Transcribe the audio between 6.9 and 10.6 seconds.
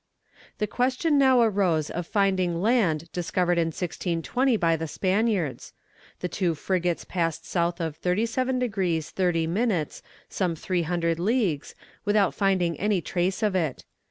passed south of 37 degrees 30 minutes some